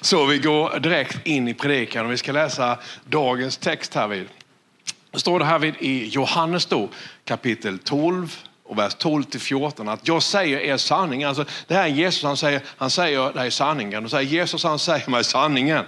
[0.00, 4.28] Så vi går direkt in i predikan och vi ska läsa dagens text härvid.
[5.10, 6.88] Det står det härvid i Johannes då,
[7.24, 11.24] kapitel 12 och vers 12 till 14 att jag säger er sanning.
[11.24, 14.04] Alltså, det här är Jesus, han säger, han säger det är sanningen.
[14.04, 15.84] Och säger Jesus, han säger mig sanningen.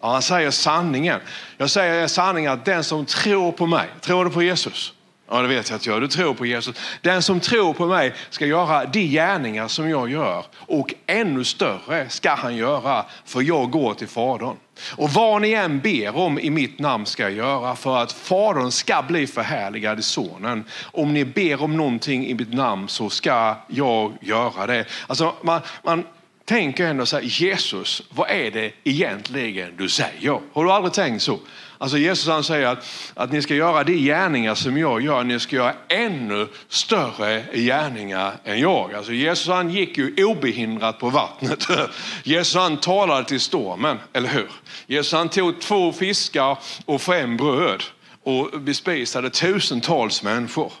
[0.00, 1.20] Ja, han säger sanningen.
[1.56, 4.94] Jag säger er sanningen att den som tror på mig, tror du på Jesus?
[5.32, 6.76] Ja, det vet jag att jag Du tror på Jesus.
[7.00, 12.08] Den som tror på mig ska göra de gärningar som jag gör och ännu större
[12.08, 14.56] ska han göra för jag går till Fadern.
[14.96, 18.70] Och vad ni än ber om i mitt namn ska jag göra för att Fadern
[18.70, 20.64] ska bli förhärligad i Sonen.
[20.82, 24.84] Om ni ber om någonting i mitt namn så ska jag göra det.
[25.06, 26.04] Alltså man, man
[26.44, 30.40] tänker ändå så här, Jesus, vad är det egentligen du säger?
[30.52, 31.38] Har du aldrig tänkt så?
[31.82, 35.40] Alltså Jesus han säger att, att ni ska göra de gärningar som jag gör, ni
[35.40, 38.94] ska göra ännu större gärningar än jag.
[38.94, 41.66] Alltså Jesus han gick ju obehindrat på vattnet.
[42.22, 44.50] Jesus han talade till stormen, eller hur?
[44.86, 47.82] Jesus han tog två fiskar och fem bröd
[48.22, 50.72] och bespisade tusentals människor.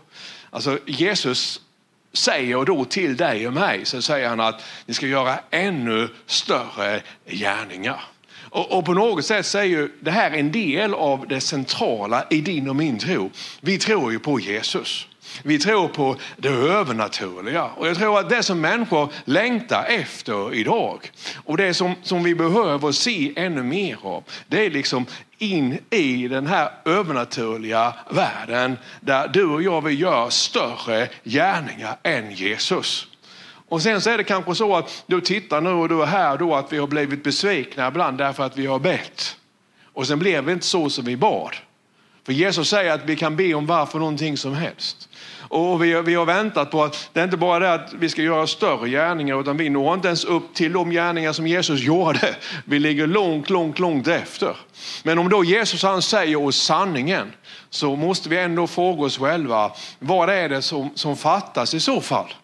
[0.50, 1.60] Alltså Jesus
[2.12, 7.02] säger då till dig och mig, så säger han att ni ska göra ännu större
[7.26, 8.00] gärningar.
[8.40, 12.24] Och, och, på något sätt så är ju det här en del av det centrala
[12.30, 13.30] i din och min tro.
[13.60, 15.06] Vi tror ju på Jesus.
[15.42, 17.64] Vi tror på det övernaturliga.
[17.64, 21.10] Och jag tror att det som människor längtar efter idag
[21.44, 25.06] och det som, som vi behöver se ännu mer av, det är liksom
[25.38, 32.34] in i den här övernaturliga världen där du och jag vill göra större gärningar än
[32.34, 33.09] Jesus.
[33.70, 36.38] Och sen så är det kanske så att du tittar nu och du är här
[36.38, 39.36] då att vi har blivit besvikna ibland därför att vi har bett.
[39.92, 41.56] Och sen blev det inte så som vi bad.
[42.26, 45.08] För Jesus säger att vi kan be om varför någonting som helst.
[45.38, 48.22] Och vi, vi har väntat på att det är inte bara det att vi ska
[48.22, 52.36] göra större gärningar utan vi når inte ens upp till de gärningar som Jesus gjorde.
[52.64, 54.56] Vi ligger långt, långt, långt efter.
[55.02, 57.32] Men om då Jesus han säger oss sanningen
[57.70, 62.00] så måste vi ändå fråga oss själva vad är det som, som fattas i så
[62.00, 62.34] fall?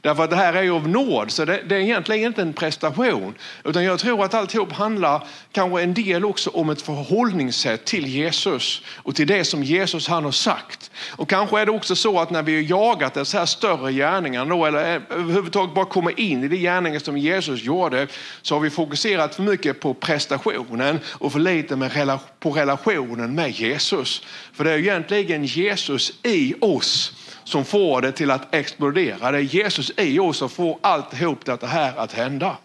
[0.00, 2.52] Därför att det här är ju av nåd, så det, det, är egentligen inte en
[2.52, 3.34] prestation.
[3.64, 8.82] Utan jag tror att alltihop handlar kanske en del också om ett förhållningssätt till Jesus
[8.96, 10.90] och till det som Jesus han har sagt.
[11.10, 14.46] Och kanske är det också så att när vi har jagat dessa här större gärningar
[14.46, 18.06] då, eller eh, överhuvudtaget bara kommer in i de gärningar som Jesus gjorde,
[18.42, 23.50] så har vi fokuserat för mycket på prestationen och för lite med, på relationen med
[23.50, 24.22] Jesus.
[24.52, 27.12] För det är egentligen Jesus i oss
[27.48, 29.30] som får det till att explodera.
[29.30, 32.56] Det är Jesus i oss som får alltihop detta här att hända.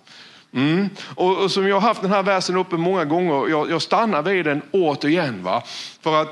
[0.54, 0.90] Mm.
[1.16, 4.22] Och, och, som jag har haft den här versen uppe många gånger, jag, jag stannar
[4.22, 5.44] vid den återigen.
[5.44, 5.64] Va?
[6.02, 6.28] För att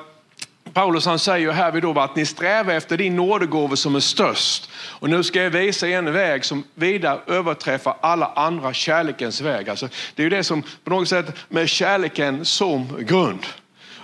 [0.74, 4.70] Paulus han säger här vid då att ni strävar efter din nådegåva som är störst.
[4.76, 9.70] Och nu ska jag visa er en väg som vida överträffar alla andra kärlekens väg.
[9.70, 13.46] Alltså, det är ju det som på något sätt med kärleken som grund.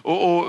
[0.08, 0.46] Och, och,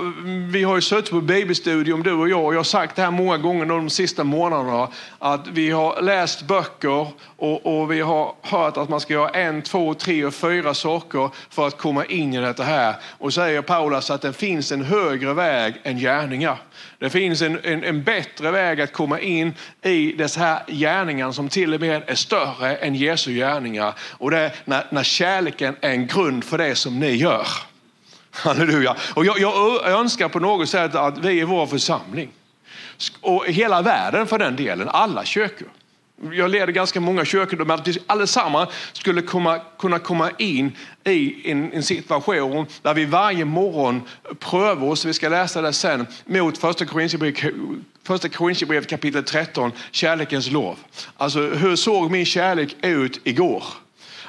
[0.49, 3.11] vi har ju suttit på bibelstudium du och jag och jag har sagt det här
[3.11, 4.87] många gånger de sista månaderna
[5.19, 9.61] att vi har läst böcker och, och, vi har hört att man ska göra en,
[9.61, 12.95] två, tre och fyra saker för att komma in i detta här.
[13.17, 16.57] Och säger Paulus att det finns en högre väg än gärningar.
[16.99, 21.49] Det finns en, en, en bättre väg att komma in i dessa här gärningar som
[21.49, 23.93] till och med är större än Jesu gärningar.
[23.99, 27.47] Och det är när, när kärleken är en grund för det som ni gör.
[28.31, 28.95] Halleluja.
[29.13, 32.31] Och jag, jag önskar på något sätt att vi i vår församling
[33.21, 35.67] och hela världen för den delen, alla kyrkor.
[36.31, 40.71] Jag leder ganska många kyrkor, men att vi allesammans skulle komma, kunna komma in
[41.03, 44.01] i en, en, situation där vi varje morgon
[44.39, 46.85] prövar oss, vi ska läsa det sen, mot första
[48.29, 50.77] Korinthierbrevet kapitel 13, kärlekens lov.
[51.17, 53.63] Alltså hur såg min kärlek ut igår?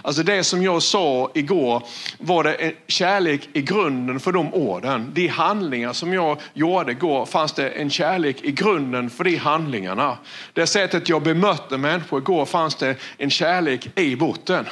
[0.03, 1.83] Alltså det som jag sa igår
[2.19, 5.11] var det eh, kärlek i grunden för de orden.
[5.15, 10.19] De handlingar som jag gjorde igår fanns det en kärlek i grunden för de handlingarna.
[10.53, 14.67] Det sättet jag bemötte människor igår fanns det en kärlek i botten.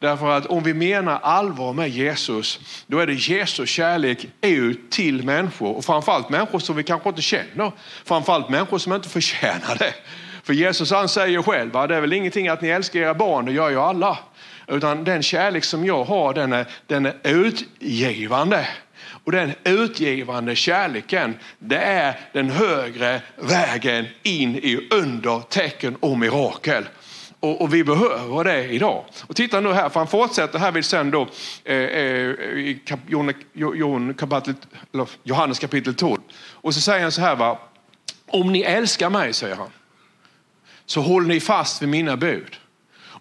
[0.00, 5.22] Därför att om vi menar allvar med Jesus, då är det Jesus kärlek ut till
[5.22, 7.72] människor och framförallt människor som vi kanske inte känner.
[8.04, 9.94] Framförallt människor som inte förtjänar det.
[10.42, 13.52] För Jesus han säger själv, det är väl ingenting att ni älskar era barn, det
[13.52, 14.18] gör ju alla.
[14.70, 18.68] Utan den kärlek som jag har den är, den är utgivande.
[19.24, 26.88] Och den utgivande kärleken, det är den högre vägen in i under, tecken och mirakel.
[27.40, 29.04] Och, och, vi behöver det idag.
[29.26, 31.28] Och titta nu här, för han fortsätter här vid sen då
[31.64, 34.54] eh, eh i kap, Jon, Jon, kapitel,
[35.22, 36.20] Johannes kapitel 12.
[36.34, 37.58] Och så säger han så här, va?
[38.26, 39.70] om ni älskar mig, säger han,
[40.86, 42.56] så håller ni fast vid mina bud.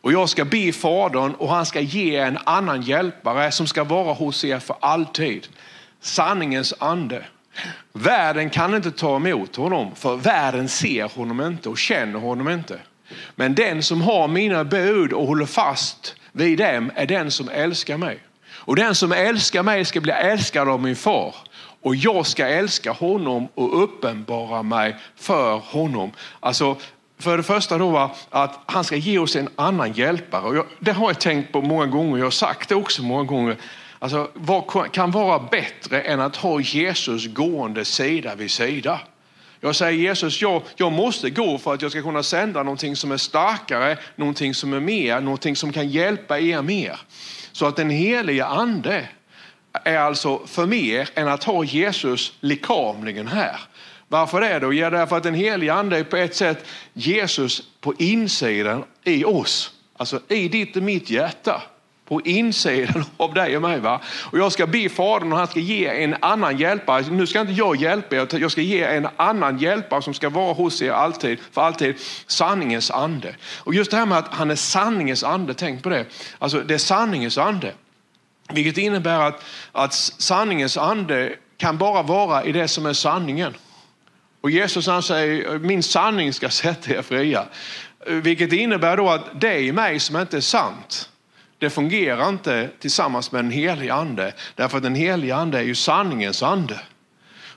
[0.01, 4.13] Och jag ska be Fadern och han ska ge en annan hjälpare som ska vara
[4.13, 5.47] hos er för alltid.
[6.01, 7.25] Sanningens ande.
[7.93, 12.79] Världen kan inte ta emot honom för världen ser honom inte och känner honom inte.
[13.35, 17.97] Men den som har mina bud och håller fast vid dem är den som älskar
[17.97, 18.19] mig.
[18.51, 21.35] Och den som älskar mig ska bli älskad av min far
[21.81, 26.11] och jag ska älska honom och uppenbara mig för honom.
[26.39, 26.77] Alltså,
[27.19, 30.41] för det första då att han ska ge oss en annan hjälpare.
[30.41, 33.23] Och jag, det har jag tänkt på många gånger, jag har sagt det också många
[33.23, 33.57] gånger.
[33.99, 38.99] Alltså, vad kan vara bättre än att ha Jesus gående sida vid sida?
[39.61, 43.11] Jag säger Jesus, jag, jag måste gå för att jag ska kunna sända någonting som
[43.11, 46.99] är starkare, någonting som är mer, någonting som kan hjälpa er mer.
[47.51, 49.07] Så att den heliga ande
[49.83, 53.59] är alltså för mer än att ha Jesus likamligen här.
[54.11, 54.73] Varför det då?
[54.73, 59.71] Ja, därför att den heliga ande är på ett sätt Jesus på insidan i oss.
[59.97, 61.61] Alltså i ditt och mitt hjärta.
[62.07, 63.79] På insidan av dig och mig.
[63.79, 64.01] Va?
[64.31, 67.05] Och jag ska be Fadern och han ska ge en annan hjälpare.
[67.11, 70.53] Nu ska inte jag hjälpa er, jag ska ge en annan hjälpare som ska vara
[70.53, 71.95] hos er alltid, för alltid.
[72.27, 73.35] Sanningens ande.
[73.57, 76.05] Och just det här med att han är sanningens ande, tänk på det.
[76.39, 77.73] Alltså det är sanningens ande.
[78.53, 83.53] Vilket innebär att, att sanningens ande kan bara vara i det som är sanningen.
[84.41, 87.45] Och Jesus han säger, min sanning ska sätta er fria.
[88.07, 91.09] Vilket innebär då att det i mig som inte är sant,
[91.57, 94.33] det fungerar inte tillsammans med den helige ande.
[94.55, 96.79] Därför att den helige ande är ju sanningens ande.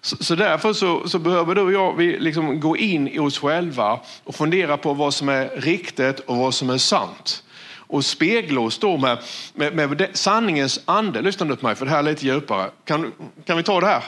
[0.01, 3.39] Så, så därför så, så, behöver du och jag vi liksom gå in i oss
[3.39, 7.45] själva och fundera på vad som är riktigt och vad som är sant
[7.93, 9.19] och spegla oss då med,
[9.55, 11.23] med, med sanningens ande.
[11.23, 12.71] Lyssna nu på mig för det här är lite djupare.
[12.85, 13.13] Kan,
[13.45, 14.03] kan vi ta det här?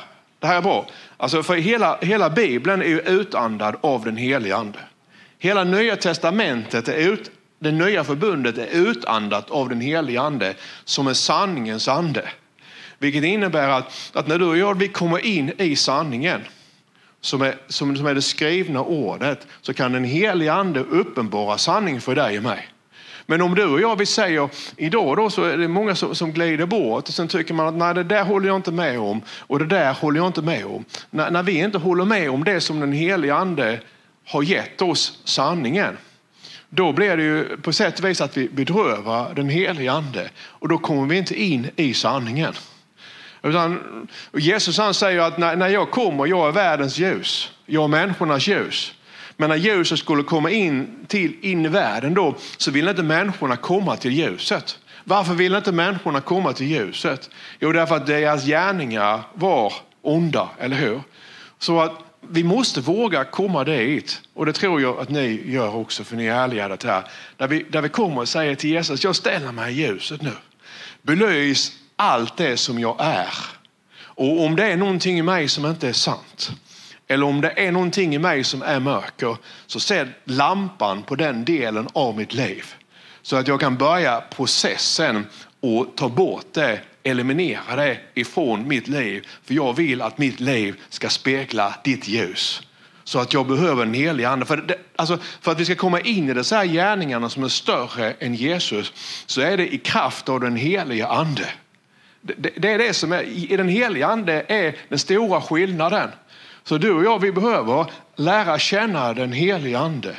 [0.45, 0.87] Det här är bra.
[1.17, 4.79] Alltså för hela, hela Bibeln är ju utandad av den helige ande.
[5.39, 10.55] Hela nya testamentet, är ut, det nya förbundet är utandat av den helige ande
[10.85, 12.29] som är sanningens ande.
[12.99, 16.41] Vilket innebär att, att när du och jag vi kommer in i sanningen
[17.21, 22.01] som är, som, som är det skrivna ordet så kan den helige ande uppenbara sanning
[22.01, 22.69] för dig och mig.
[23.27, 26.33] Men om du och jag vi säger idag då så är det många som, som
[26.33, 29.23] glider bort och sen tycker man att nej det där håller jag inte med om
[29.39, 30.85] och det där håller jag inte med om.
[31.11, 33.81] När, när vi inte håller med om det som den helige ande
[34.27, 35.97] har gett oss sanningen
[36.69, 40.69] då blir det ju på sätt och vis att vi bedrövar den helige ande och
[40.69, 42.55] då kommer vi inte in i sanningen.
[43.43, 43.81] Utan
[44.33, 48.47] Jesus han säger att när, när jag kommer, jag är världens ljus, jag är människornas
[48.47, 48.95] ljus.
[49.37, 53.57] Men när ljuset skulle komma in, till, in i världen då, så ville inte människorna
[53.57, 54.79] komma till ljuset.
[55.05, 57.31] Varför ville inte människorna komma till ljuset?
[57.61, 59.73] Jo, därför att deras gärningar var
[60.03, 61.01] onda, eller hur?
[61.59, 64.21] Så att vi måste våga komma dit.
[64.35, 67.05] Och det tror jag att ni gör också, för ni är ärliga här.
[67.37, 70.33] Där vi, där vi kommer och säger till Jesus, jag ställer mig i ljuset nu.
[71.03, 73.35] Belys allt det som jag är.
[73.97, 76.53] Och om det är någonting i mig som inte är sant,
[77.09, 79.37] eller om det är någonting i mig som är mörker,
[79.67, 82.75] så sätt lampan på den delen av mitt liv.
[83.23, 85.27] Så att jag kan börja processen
[85.61, 89.27] och ta bort det, eliminera det ifrån mitt liv.
[89.45, 92.63] För jag vill att mitt liv ska spegla ditt ljus.
[93.05, 94.47] Så att jag behöver en helig ande.
[94.47, 98.13] För, det, alltså, för att vi ska komma in i dessa gärningarna som är större
[98.13, 98.93] än Jesus
[99.27, 101.49] så är det i kraft av den heliga ande.
[102.21, 106.11] Det, det är det som är, i den heliga ande är den stora skillnaden.
[106.65, 110.17] Så du och jag, vi behöver lära känna den helige ande.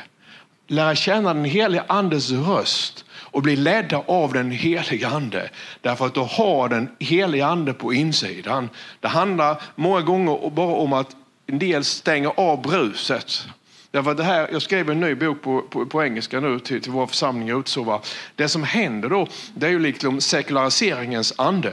[0.66, 3.04] Lära känna den helige andes röst
[3.36, 5.50] och bli ledda av den helige ande.
[5.80, 8.68] Därför att du har den helige ande på insidan.
[9.00, 13.46] Det handlar många gånger bara om att en del stänger av bruset.
[13.90, 16.92] Därför det här, jag skrev en ny bok på, på, på engelska nu till, till
[16.92, 18.00] vår församling i Utsova.
[18.34, 21.72] Det som händer då, det är ju liksom sekulariseringens ande.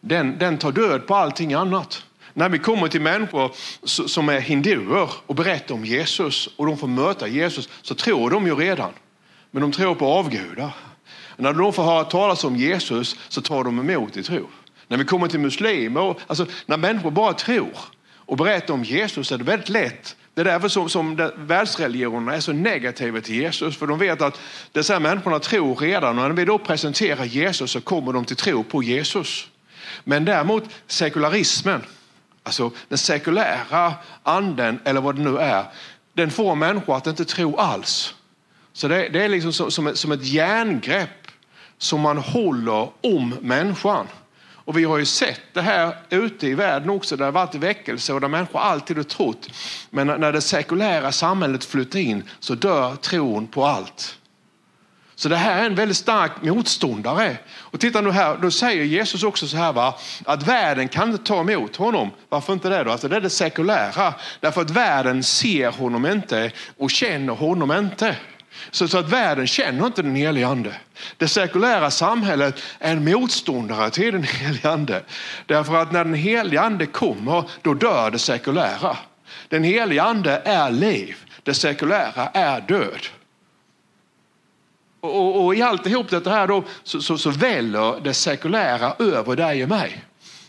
[0.00, 2.04] Den, den tar död på allting annat.
[2.34, 3.52] När vi kommer till människor
[4.08, 8.46] som är hinduer och berättar om Jesus och de får möta Jesus så tror de
[8.46, 8.90] ju redan.
[9.50, 10.70] Men de tror på avgudar.
[11.36, 14.46] När de får höra talas om Jesus så tar de emot i tro.
[14.88, 17.78] När vi kommer till muslimer, alltså när människor bara tror
[18.14, 20.16] och berättar om Jesus så är det väldigt lätt.
[20.34, 23.76] Det är därför som, som världsreligionerna är så negativa till Jesus.
[23.76, 24.40] För de vet att
[24.72, 28.64] dessa människorna tror redan och när vi då presenterar Jesus så kommer de till tro
[28.64, 29.48] på Jesus.
[30.04, 31.82] Men däremot sekularismen,
[32.42, 35.64] alltså den sekulära anden eller vad det nu är,
[36.12, 38.14] den får människor att inte tro alls.
[38.72, 41.26] Så det, det är liksom som, som, ett, som ett järngrepp
[41.78, 44.06] som man håller om människan.
[44.64, 47.54] Och vi har ju sett det här ute i världen också, där det har varit
[47.54, 49.48] väckelse och där människor alltid har trott.
[49.90, 54.19] Men när det sekulära samhället flyttar in så dör tron på allt.
[55.20, 57.36] Så det här är en väldigt stark motståndare.
[57.58, 61.24] Och titta nu här, då säger Jesus också så här va, att världen kan inte
[61.24, 62.10] ta emot honom.
[62.28, 62.90] Varför inte det då?
[62.90, 64.14] Alltså det är det sekulära.
[64.40, 68.16] Därför att världen ser honom inte och känner honom inte.
[68.70, 70.74] Så, så att världen känner inte den helige ande.
[71.16, 75.02] Det sekulära samhället är en motståndare till den helige ande.
[75.46, 78.96] Därför att när den helige ande kommer, då dör det sekulära.
[79.48, 83.08] Den helige ande är liv, det sekulära är död.
[85.00, 89.36] Och, och, och i alltihop det här då, så, så, så väller det sekulära över
[89.36, 90.04] dig och mig.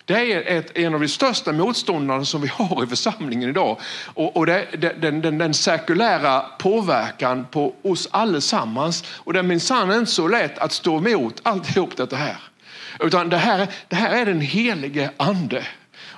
[0.06, 3.80] Det är ett, en av de största motståndarna som vi har i församlingen idag.
[4.06, 4.68] Och, och det,
[5.02, 9.04] den, den, den sekulära påverkan på oss allesammans.
[9.18, 12.38] Och det är minsann inte så lätt att stå emot alltihop detta här.
[13.00, 15.66] Utan det här, det här är den helige ande.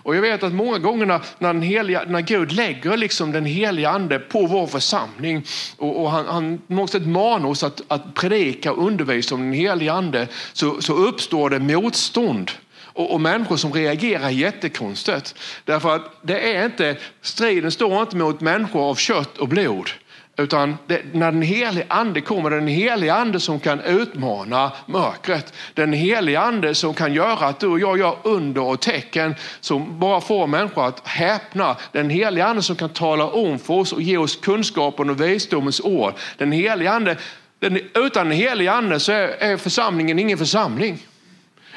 [0.04, 4.20] Och jag vet att många gånger när, heliga, när Gud lägger liksom den heliga ande
[4.20, 5.46] på vår församling
[5.78, 9.94] och, och han, han måste mana oss att, att predika och undervisa om den heliga
[9.94, 12.52] ande så, så uppstår det motstånd
[12.94, 15.36] och, och människor som reagerar jättekonstigt.
[15.66, 19.90] Därför att det är inte, striden står inte mot människor av kött och blod.
[20.38, 25.54] Utan det, när den helige ande kommer, den helige ande som kan utmana mörkret.
[25.74, 30.00] Den helige ande som kan göra att du och jag gör under och tecken som
[30.00, 31.78] bara får människor att häpna.
[31.92, 35.82] Den helige ande som kan tala om för oss och ge oss kunskapen och visdomens
[35.82, 36.14] ord.
[36.38, 37.18] Den helige ande,
[37.60, 41.08] den, utan den helige ande så är, är församlingen ingen församling.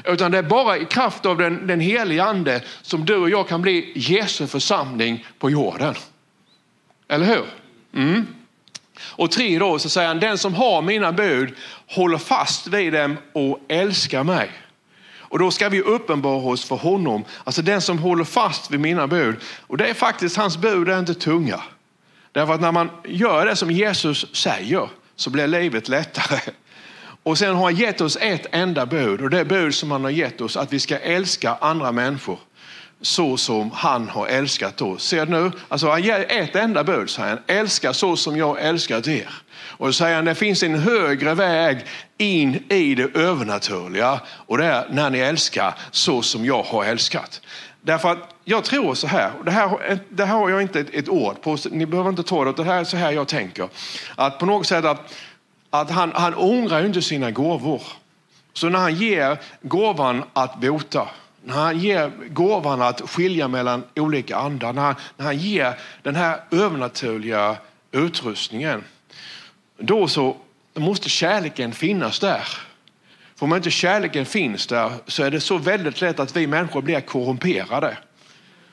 [0.04, 3.48] Utan det är bara i kraft av den, den helige ande som du och jag
[3.48, 5.94] kan bli Jesu församling på jorden.
[7.08, 7.44] Eller hur?
[7.94, 8.26] Mm.
[9.00, 11.55] Och tre då så säger han, den som har mina bud
[11.87, 14.50] håller fast vid dem och älskar mig.
[15.29, 17.25] Och då ska vi uppenbara oss för honom.
[17.45, 19.37] Alltså den som håller fast vid mina bud.
[19.61, 21.62] Och det är faktiskt, hans bud är inte tunga.
[22.33, 26.41] Därför att när man gör det som Jesus säger så blir livet lättare.
[27.23, 30.11] Och sen har han gett oss ett enda bud och det bud som han har
[30.11, 32.38] gett oss att vi ska älska andra människor
[33.06, 35.04] så som han har älskat oss.
[35.04, 35.52] Ser du nu?
[35.68, 37.38] Alltså han ger ett enda bud, säger han.
[37.46, 39.28] Älska så som jag älskat er.
[39.78, 41.78] Och då säger han, det finns en högre väg
[42.18, 47.40] in i det övernaturliga och det är när ni älskar så som jag har älskat.
[47.80, 51.08] Därför att jag tror så här, det här, det här har jag inte ett, ett
[51.08, 53.68] ord på, ni behöver inte ta det, det här är så här jag tänker.
[54.14, 55.14] Att på något sätt att,
[55.70, 57.82] att han, han ångrar inte sina gåvor.
[58.52, 61.08] Så när han ger gåvan att bota,
[61.47, 66.15] när han ger gåvan att skilja mellan olika andar, när han, när han ger den
[66.15, 67.57] här övernaturliga
[67.93, 68.85] utrustningen,
[69.79, 70.37] då så
[70.75, 72.49] måste kärleken finnas där.
[73.37, 76.83] För om inte kärleken finns där så är det så väldigt lätt att vi människor
[76.83, 77.99] blir korrumperade.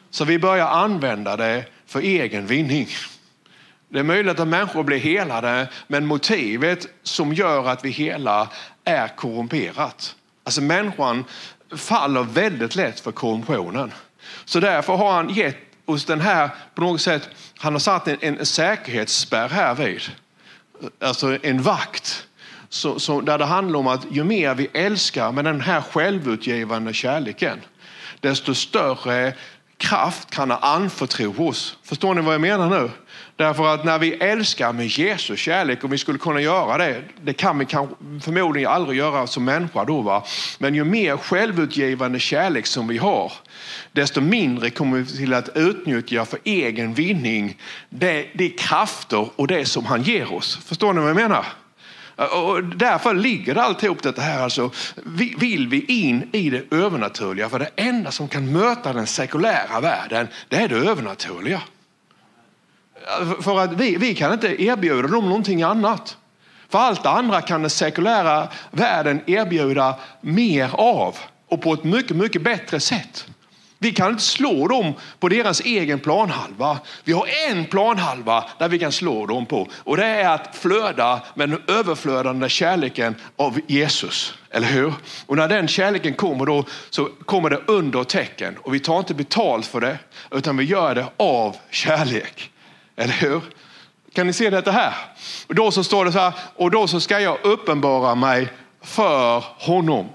[0.09, 2.87] Så vi börjar använda det för egen vinning.
[3.89, 8.47] Det är möjligt att människor blir helade, men motivet som gör att vi helar
[8.83, 10.15] är korrumperat.
[10.43, 11.25] Alltså människan
[11.77, 13.91] faller väldigt lätt för korruptionen.
[14.45, 18.17] Så därför har han gett oss den här, på något sätt, han har satt en,
[18.21, 20.01] en säkerhetsspärr här vid.
[21.01, 22.27] Alltså en vakt.
[22.69, 26.93] Så, så, där det handlar om att ju mer vi älskar med den här självutgivande
[26.93, 27.61] kärleken,
[28.19, 29.33] desto större
[29.77, 31.77] kraft kan han anförtro oss.
[31.83, 32.89] Förstår ni vad jag menar nu?
[33.35, 37.33] Därför att när vi älskar med Jesu kärlek, och vi skulle kunna göra det, det
[37.33, 37.65] kan vi
[38.21, 40.23] förmodligen aldrig göra som människa då, va?
[40.57, 43.31] men ju mer självutgivande kärlek som vi har,
[43.91, 47.57] desto mindre kommer vi till att utnyttja för egen vinning
[47.89, 50.59] det, det krafter och det som han ger oss.
[50.65, 51.45] Förstår ni vad jag menar?
[52.15, 54.43] Och därför ligger alltihop det här.
[54.43, 54.71] Alltså,
[55.37, 57.49] vill vi in i det övernaturliga?
[57.49, 61.61] För det enda som kan möta den sekulära världen, det är det övernaturliga.
[63.41, 66.17] För att vi, vi kan inte erbjuda dem någonting annat.
[66.69, 71.17] För allt det andra kan den sekulära världen erbjuda mer av
[71.47, 73.27] och på ett mycket, mycket bättre sätt.
[73.83, 76.77] Vi kan inte slå dem på deras egen planhalva.
[77.03, 81.21] Vi har en planhalva där vi kan slå dem på och det är att flöda
[81.33, 84.33] med den överflödande kärleken av Jesus.
[84.51, 84.93] Eller hur?
[85.25, 89.13] Och när den kärleken kommer då så kommer det under tecken och vi tar inte
[89.13, 89.97] betalt för det
[90.31, 92.52] utan vi gör det av kärlek.
[92.95, 93.41] Eller hur?
[94.13, 94.93] Kan ni se detta här?
[95.47, 98.47] Och då så står det så här, och då så ska jag uppenbara mig
[98.81, 100.09] för honom.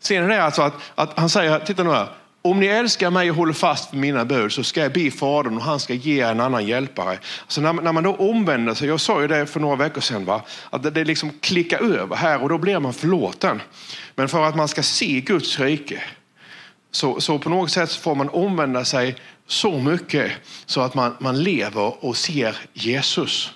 [0.00, 2.08] Ser ni det alltså att, att han säger, titta nu här,
[2.42, 5.56] om ni älskar mig och håller fast vid mina bud så ska jag be Fadern
[5.56, 7.18] och han ska ge en annan hjälpare.
[7.48, 10.24] Så när, när man då omvänder sig, jag sa ju det för några veckor sedan,
[10.24, 10.42] va?
[10.70, 13.62] att det, det liksom klickar över här och då blir man förlåten.
[14.14, 16.02] Men för att man ska se Guds rike
[16.90, 19.16] så, så på något sätt får man omvända sig
[19.46, 20.32] så mycket
[20.66, 23.52] så att man, man lever och ser Jesus.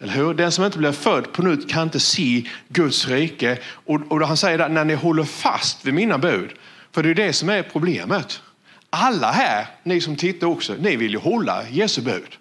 [0.00, 0.34] Eller hur?
[0.34, 3.58] Den som inte blir född på nytt kan inte se Guds rike.
[3.66, 6.50] Och, och han säger att när ni håller fast vid mina bud,
[6.92, 8.42] för det är det som är problemet.
[8.90, 12.36] Alla här, ni som tittar också, ni vill ju hålla Jesu bud.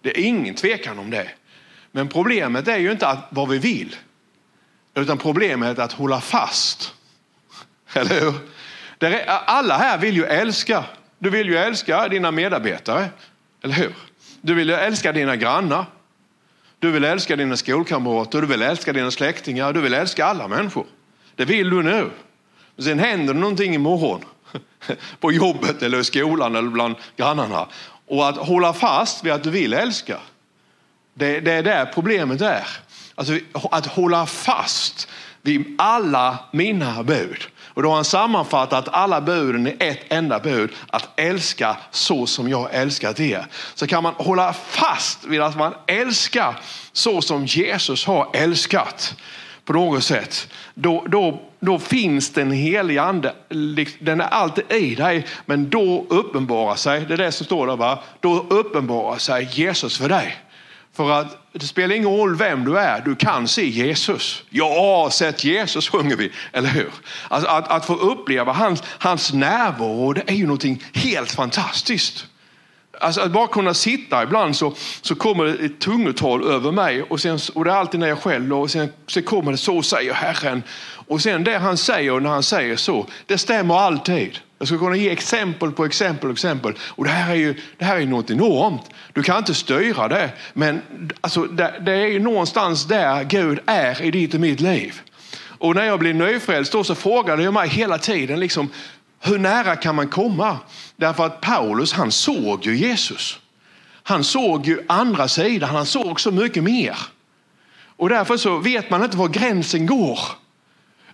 [0.00, 1.28] Det är ingen tvekan om det.
[1.92, 3.96] Men problemet är ju inte att, vad vi vill,
[4.94, 6.94] utan problemet är att hålla fast.
[7.92, 8.34] Eller hur?
[9.26, 10.84] Alla här vill ju älska.
[11.18, 13.08] Du vill ju älska dina medarbetare,
[13.62, 13.94] eller hur?
[14.40, 15.86] Du vill ju älska dina grannar.
[16.78, 20.86] Du vill älska dina skolkamrater, du vill älska dina släktingar, du vill älska alla människor.
[21.34, 22.10] Det vill du nu.
[22.76, 24.24] Men Sen händer det någonting imorgon
[25.20, 27.66] på jobbet eller i skolan eller bland grannarna.
[28.06, 30.18] Och att hålla fast vid att du vill älska,
[31.14, 32.66] det, det är där problemet är.
[33.14, 33.38] Alltså
[33.70, 35.08] att hålla fast
[35.42, 37.46] vid alla mina bud.
[37.76, 42.48] Och då har han sammanfattat alla buden i ett enda bud, att älska så som
[42.48, 43.46] jag älskat er.
[43.74, 46.60] Så kan man hålla fast vid att man älskar
[46.92, 49.14] så som Jesus har älskat
[49.64, 53.34] på något sätt, då, då, då finns den heliga ande,
[53.98, 57.76] den är alltid i dig, men då uppenbarar sig, det är det som står där,
[57.76, 57.98] va?
[58.20, 60.36] då uppenbarar sig Jesus för dig.
[60.96, 64.42] För att det spelar ingen roll vem du är, du kan se Jesus.
[64.50, 66.90] Ja, sett Jesus sjunger vi, eller hur?
[67.28, 72.26] Alltså att, att få uppleva hans, hans närvaro, det är ju någonting helt fantastiskt.
[73.00, 77.20] Alltså att bara kunna sitta ibland så, så kommer det ett tungotal över mig och,
[77.20, 80.12] sen, och det är alltid när jag skäller och sen, sen kommer det så säger
[80.12, 80.62] Herren.
[81.08, 84.38] Och sen det han säger när han säger så, det stämmer alltid.
[84.58, 86.74] Jag ska kunna ge exempel på exempel och exempel.
[86.80, 88.82] Och det här är ju det här är något enormt.
[89.12, 90.82] Du kan inte styra det, men
[91.20, 95.00] alltså, det, det är ju någonstans där Gud är i ditt och mitt liv.
[95.58, 98.70] Och när jag blev nyfrälst så frågade jag mig hela tiden, liksom,
[99.20, 100.58] hur nära kan man komma?
[100.96, 103.38] Därför att Paulus han såg ju Jesus.
[104.02, 106.98] Han såg ju andra sidan, han såg så mycket mer.
[107.96, 110.18] Och därför så vet man inte var gränsen går.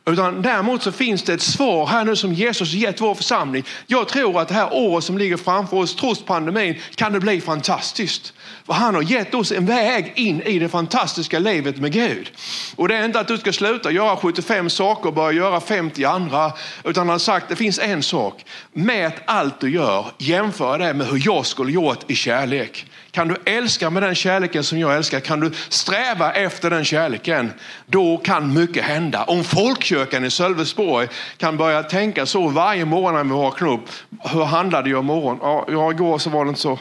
[0.05, 3.65] Utan däremot så finns det ett svar här nu som Jesus gett vår församling.
[3.87, 7.41] Jag tror att det här året som ligger framför oss, trots pandemin, kan det bli
[7.41, 8.33] fantastiskt.
[8.67, 12.31] För han har gett oss en väg in i det fantastiska livet med Gud.
[12.77, 16.05] Och det är inte att du ska sluta göra 75 saker och börja göra 50
[16.05, 16.53] andra.
[16.85, 18.45] Utan han har sagt det finns en sak.
[18.73, 22.87] Mät allt du gör, jämför det med hur jag skulle gjort i kärlek.
[23.13, 27.53] Kan du älska med den kärleken som jag älskar, kan du sträva efter den kärleken,
[27.87, 29.25] då kan mycket hända.
[29.25, 33.89] Om folkkyrkan i Sölvesborg kan börja tänka så varje morgon när vi vaknar upp.
[34.33, 35.39] Hur handlade jag imorgon?
[35.69, 36.79] Ja, igår så var det inte så.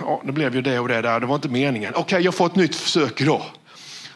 [0.00, 1.20] Ja, det blev ju det och det där.
[1.20, 1.90] Det var inte meningen.
[1.94, 3.42] Okej, okay, jag får ett nytt försök idag.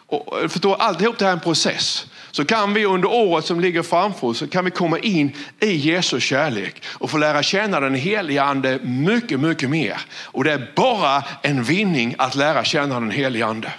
[0.07, 3.61] Och, eh, förstår, alltihop det här är en process så kan vi under året som
[3.61, 7.81] ligger framför oss så kan vi komma in i Jesu kärlek och få lära känna
[7.81, 10.01] den heliga ande mycket, mycket mer.
[10.25, 13.73] Och det är bara en vinning att lära känna den heliga ande.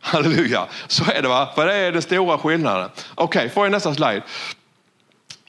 [0.00, 1.48] Halleluja, så är det va?
[1.54, 2.90] För det är den stora skillnaden.
[3.14, 4.22] Okej, okay, får jag nästa slide.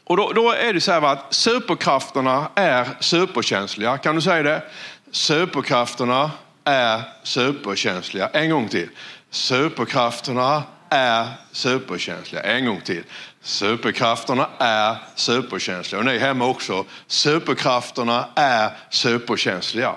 [0.03, 1.11] Och då, då, är det så här va?
[1.11, 3.97] att superkrafterna är superkänsliga.
[3.97, 4.63] Kan du säga det?
[5.11, 6.31] Superkrafterna
[6.63, 8.27] är superkänsliga.
[8.27, 8.89] En gång till.
[9.29, 12.41] Superkrafterna är superkänsliga.
[12.41, 13.03] En gång till.
[13.41, 15.99] Superkrafterna är superkänsliga.
[15.99, 16.85] Och ni hemma också.
[17.07, 19.95] Superkrafterna är superkänsliga.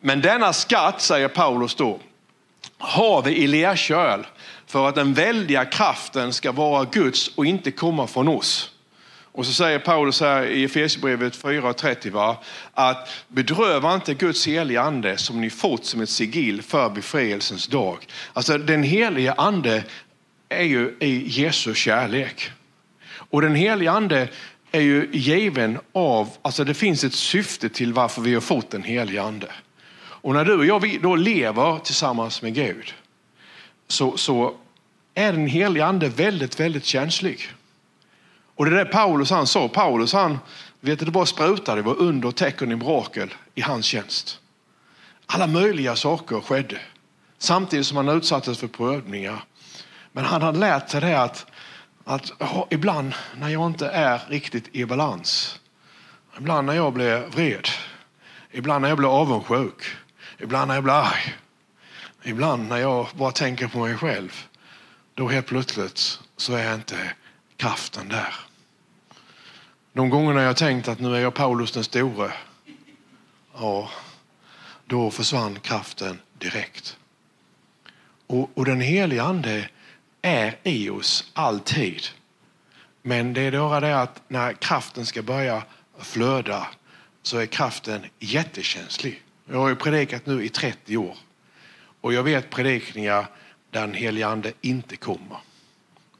[0.00, 2.00] Men denna skatt, säger Paulus då,
[2.78, 4.26] har vi i lerköl
[4.66, 8.70] för att den väldiga kraften ska vara Guds och inte komma från oss.
[9.36, 12.36] Och så säger Paulus här i Efesierbrevet 4.30
[12.74, 17.98] att bedröva inte Guds heliga ande som ni fått som ett sigill för befrielsens dag.
[18.32, 19.84] Alltså den heliga ande
[20.54, 22.50] är ju i Jesu kärlek.
[23.30, 24.28] Och den heliga ande
[24.72, 28.82] är ju given av, alltså det finns ett syfte till varför vi har fått den
[28.82, 29.46] heliga ande.
[29.96, 32.94] Och när du och jag då lever tillsammans med Gud
[33.88, 34.54] så, så
[35.14, 37.48] är den heliga ande väldigt, väldigt känslig.
[38.54, 39.68] Och det är det Paulus han sa.
[39.68, 40.38] Paulus han,
[40.80, 44.40] vet du, det bara sprutade, det var under, tecken i mirakel i hans tjänst.
[45.26, 46.78] Alla möjliga saker skedde.
[47.38, 49.44] Samtidigt som han utsattes för prövningar.
[50.16, 51.46] Men han hade lärt sig det att,
[52.04, 55.60] att oh, ibland när jag inte är riktigt i balans,
[56.38, 57.68] ibland när jag blir vred,
[58.50, 59.96] ibland när jag blir avundsjuk,
[60.38, 61.36] ibland när jag blir arg,
[62.22, 64.46] ibland när jag bara tänker på mig själv,
[65.14, 67.12] då helt plötsligt så är inte
[67.56, 68.34] kraften där.
[69.92, 72.32] De gångerna jag tänkt att nu är jag Paulus den store,
[73.54, 73.90] ja,
[74.86, 76.96] då försvann kraften direkt.
[78.26, 79.68] Och, och den heliga ande
[80.24, 82.02] är i oss alltid.
[83.02, 85.62] Men det är bara det att när kraften ska börja
[85.98, 86.66] flöda
[87.22, 89.22] så är kraften jättekänslig.
[89.46, 91.16] Jag har ju predikat nu i 30 år
[92.00, 93.26] och jag vet predikningar
[93.70, 95.38] där den helige ande inte kommer.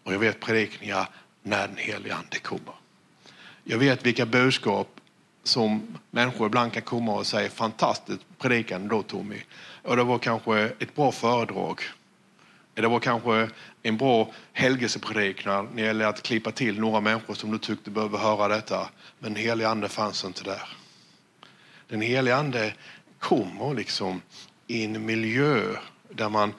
[0.03, 1.09] Och jag vet predikningar
[1.43, 2.75] när den helige ande kommer.
[3.65, 5.01] Jag vet vilka budskap
[5.43, 9.41] som människor ibland kan komma och säga fantastiskt predikande då Tommy.
[9.83, 11.81] Och det var kanske ett bra föredrag.
[12.75, 13.49] Eh, det var kanske
[13.83, 18.19] en bra helgelsepredikan när det gällde att klippa till några människor som du tyckte behövde
[18.19, 18.91] höra detta.
[19.19, 20.63] Men den helige ande fanns inte där.
[21.89, 22.75] Den helige ande
[23.19, 24.23] kommer liksom
[24.67, 25.77] i en miljö
[26.09, 26.55] där man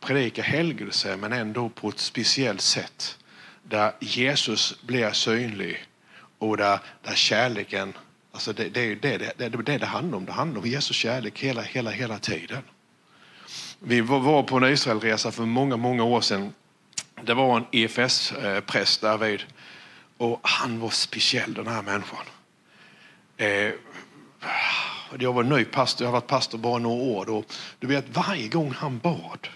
[0.00, 3.18] predikar helgelse men ändå på ett speciellt sätt.
[3.62, 5.86] Där Jesus blir synlig
[6.38, 7.92] och där, där kärleken,
[8.32, 10.24] alltså det, det, det, det, det, det det handlar om.
[10.24, 12.62] Det handlar om Jesus kärlek hela, hela, hela tiden.
[13.86, 16.54] Vi var på en Israelresa för många, många år sedan.
[17.22, 19.44] Det var en EFS-präst eh, därvid
[20.18, 22.24] och han var speciell den här människan.
[23.36, 23.72] Eh,
[25.18, 27.26] jag var ny pastor, jag har varit pastor bara några år.
[27.26, 27.44] Då.
[27.78, 29.48] du vet, varje gång han bad,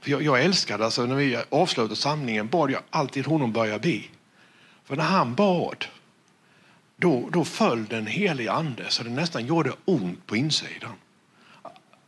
[0.00, 4.00] för jag, jag älskade, alltså när vi avslutade samlingen bad jag alltid honom börja be.
[4.84, 5.84] För när han bad,
[6.96, 10.92] då, då föll den helige ande så det nästan gjorde ont på insidan.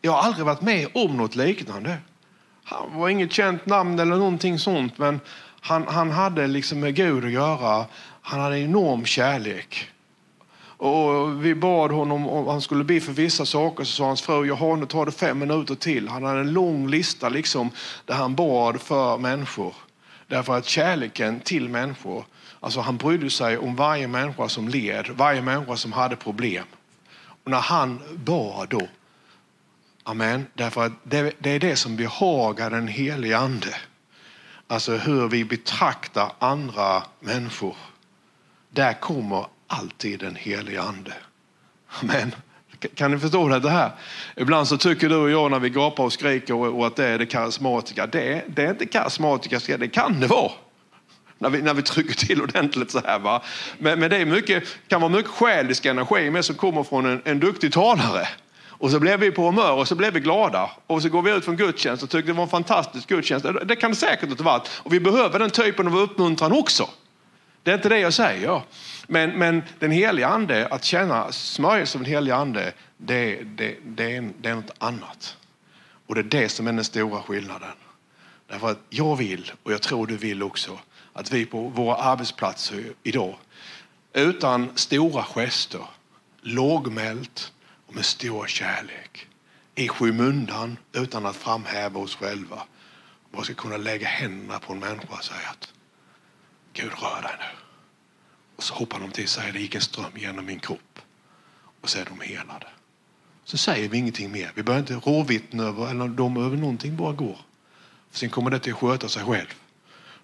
[0.02, 1.98] Jag har aldrig varit med om något liknande.
[2.64, 5.20] Han var inget känt namn eller någonting sånt, men
[5.60, 7.86] han, han hade liksom med Gud att göra.
[8.22, 9.90] Han hade enorm kärlek.
[10.62, 13.84] Och vi bad honom om han skulle be för vissa saker.
[13.84, 16.08] Så sa hans fru, jaha nu tar det fem minuter till.
[16.08, 17.70] Han hade en lång lista liksom,
[18.04, 19.74] där han bad för människor.
[20.26, 22.24] Därför att kärleken till människor,
[22.60, 26.64] alltså han brydde sig om varje människa som led, varje människa som hade problem.
[27.44, 28.88] Och när han bad då,
[30.04, 33.74] amen, därför att det, det är det som behagar den helige ande.
[34.66, 37.76] Alltså hur vi betraktar andra människor.
[38.70, 41.12] Där kommer alltid den helige ande.
[41.88, 42.34] Amen.
[42.94, 43.90] Kan ni förstå det här?
[44.36, 47.18] Ibland så tycker du och jag när vi gapar och skriker och, att det är
[47.18, 48.06] det karismatiska.
[48.06, 50.52] Det, det är inte karismatiska, det kan det vara.
[51.38, 53.18] När vi, när vi trycker till ordentligt så här.
[53.18, 53.42] Va?
[53.78, 57.22] Men, men det är mycket, kan vara mycket själisk energi med som kommer från en,
[57.24, 58.28] en duktig talare.
[58.80, 60.70] Och så blev vi på humör och så blev vi glada.
[60.86, 63.46] Och så går vi ut från gudstjänst och tyckte det var en fantastisk gudstjänst.
[63.64, 64.68] Det kan det säkert inte varit.
[64.82, 66.88] Och vi behöver den typen av uppmuntran också.
[67.62, 68.62] Det är inte det jag säger.
[69.06, 74.16] Men, men den heliga ande, att känna smörjelse av den heliga ande, det, det, det,
[74.16, 75.36] är, det är något annat.
[76.06, 77.68] Och det är det som är den stora skillnaden.
[78.46, 80.78] Därför att jag vill, och jag tror du vill också,
[81.12, 83.36] att vi på våra arbetsplatser idag,
[84.12, 85.84] utan stora gester,
[86.42, 87.52] lågmält
[87.90, 89.26] och med stor kärlek,
[89.74, 92.62] i skymundan utan att framhäva oss själva,
[93.33, 95.72] bara ska kunna lägga händerna på en människa och säga att
[96.72, 97.59] Gud rör dig nu.
[98.57, 100.98] Och så hoppar de till och säger det gick en ström genom min kropp.
[101.81, 102.66] Och så är de helade.
[103.44, 104.53] Så säger vi ingenting mer.
[104.55, 107.38] Vi behöver inte råvittna över eller de över någonting, bara går.
[108.11, 109.55] Sen kommer det till att sköta sig själv.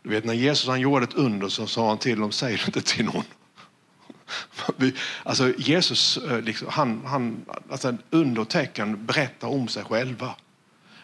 [0.02, 2.66] Du vet när Jesus han gjorde ett under så sa han till dem, säg det
[2.66, 3.24] inte till någon.
[5.22, 10.34] Alltså Jesus, eh, liksom, han, han, alltså undertecken berättar om sig själva.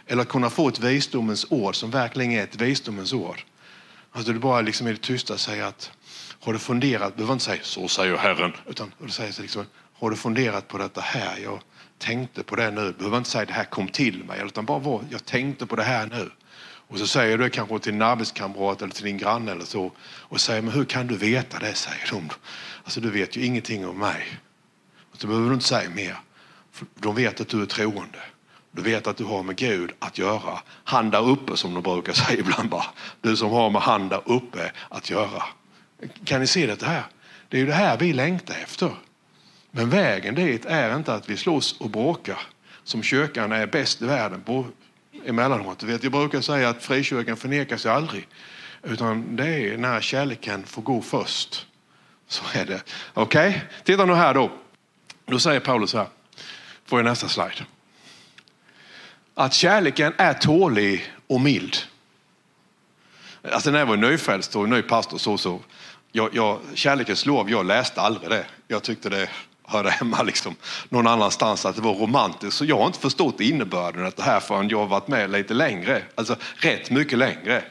[0.06, 3.42] Eller kunna få ett visdomens ord som verkligen är ett visdomens ord.
[4.12, 5.90] Alltså du bara liksom i det tysta säger att
[6.40, 10.11] har du funderat, du behöver inte säga så säger Herren, utan du säger liksom, har
[10.11, 11.38] du funderat på detta här?
[11.38, 11.61] Jag
[11.98, 12.85] tänkte på det nu.
[12.85, 15.82] Du behöver inte säga det här kom till mig, utan bara jag tänkte på det
[15.82, 16.30] här nu.
[16.92, 20.40] Och så säger du kanske till din arbetskamrat eller till din granne eller så och
[20.40, 21.74] säger, men hur kan du veta det?
[21.74, 22.31] säger de.
[22.85, 24.40] Alltså du vet ju ingenting om mig.
[25.12, 26.16] Och så behöver du inte säga mer.
[26.72, 28.18] För de vet att du är troende.
[28.70, 30.59] Du vet att du har med Gud att göra.
[30.85, 32.87] Han där uppe som de brukar säga ibland bara.
[33.20, 35.42] Du som har med han där uppe att göra.
[36.24, 37.02] Kan ni se det här?
[37.48, 38.90] Det är ju det här vi längtar efter.
[39.70, 42.38] Men vägen dit är inte att vi slåss och bråkar
[42.85, 44.66] som kyrkan är bäst i världen på
[45.25, 45.83] emellanåt.
[45.83, 48.29] Vet, jag brukar säga att frikyrkan förnekar sig aldrig.
[48.83, 51.66] Utan det är när kärleken får gå först.
[52.29, 52.83] Så är det.
[53.14, 53.61] Okej, okay?
[53.85, 54.53] titta nu här då.
[55.25, 56.07] Då säger Paulus så här.
[56.85, 57.66] Får jag nästa slide.
[59.35, 61.77] Att kärleken är tålig och mild.
[63.53, 65.61] Alltså när jag var nyfrälst och ny pastor så, så
[66.12, 68.46] jag, jag, kärlekens lov, jag läste aldrig det.
[68.68, 69.29] Jag tyckte det
[69.72, 70.54] höra hemma liksom
[70.88, 72.56] någon annanstans, att det var romantiskt.
[72.56, 75.54] Så jag har inte förstått innebörden av det här förrän jag har varit med lite
[75.54, 76.02] längre.
[76.14, 77.64] Alltså rätt mycket längre.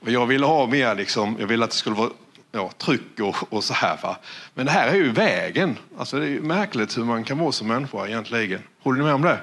[0.00, 2.10] Och jag ville ha mer, liksom, jag ville att det skulle vara
[2.52, 3.98] ja, tryck och, och så här.
[4.02, 4.16] Va?
[4.54, 5.78] Men det här är ju vägen.
[5.98, 8.62] Alltså det är märkligt hur man kan vara som människa egentligen.
[8.82, 9.38] Håller ni med om det?